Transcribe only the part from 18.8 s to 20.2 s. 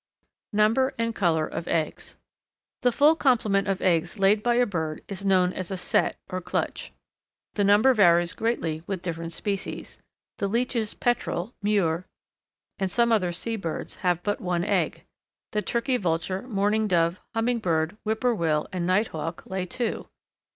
Nighthawk lay two.